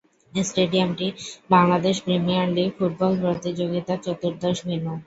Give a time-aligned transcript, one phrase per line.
[0.33, 1.07] স্টেডিয়ামটি
[1.49, 4.93] Bangladesh premier league football প্রতিযোগীতার চতুর্দশ venue.